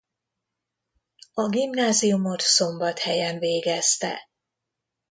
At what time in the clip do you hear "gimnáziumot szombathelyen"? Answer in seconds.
1.49-3.39